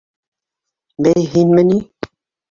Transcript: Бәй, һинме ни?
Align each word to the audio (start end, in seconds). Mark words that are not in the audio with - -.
Бәй, 1.07 1.27
һинме 1.35 1.65
ни? 1.67 1.77